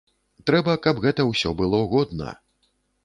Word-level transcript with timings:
Трэба, 0.49 0.73
каб 0.87 1.03
гэта 1.05 1.27
ўсё 1.27 1.53
было 1.63 1.83
годна. 1.93 2.31